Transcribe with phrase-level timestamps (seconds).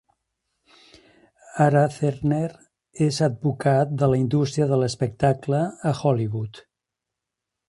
[1.65, 2.47] Ara Zerner
[3.09, 6.69] és advocat de la indústria de l'espectacle a Hollywood.